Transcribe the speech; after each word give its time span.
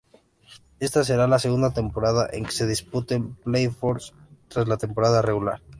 Esta 0.79 1.03
será 1.03 1.27
la 1.27 1.37
segunda 1.37 1.73
temporada 1.75 2.27
en 2.33 2.45
que 2.45 2.51
se 2.53 2.65
disputan 2.65 3.35
playoffs 3.43 4.15
tras 4.47 4.67
la 4.67 4.77
temporada 4.77 5.21
regular. 5.21 5.61